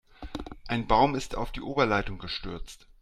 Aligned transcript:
Ein 0.67 0.87
Baum 0.87 1.13
ist 1.13 1.35
auf 1.37 1.51
die 1.51 1.61
Oberleitung 1.61 2.17
gestürzt. 2.17 2.87